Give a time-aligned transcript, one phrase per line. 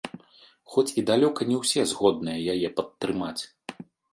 [0.75, 3.41] Хоць і далёка не ўсе згодныя яе падтрымаць.